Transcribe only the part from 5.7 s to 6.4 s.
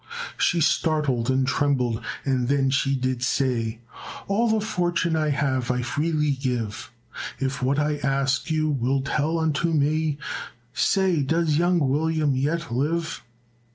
freely